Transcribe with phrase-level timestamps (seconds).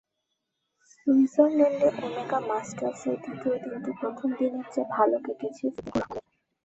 [0.89, 6.29] সুইজারল্যান্ডে ওমেগা মাস্টার্সের দ্বিতীয় দিনটি প্রথম দিনের চেয়ে ভালো কেটেছে সিদ্দিকুর রহমানের।